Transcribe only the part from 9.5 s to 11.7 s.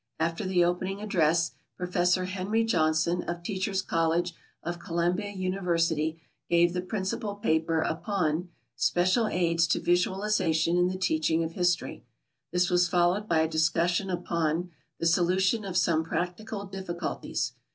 to Visualization in the Teaching of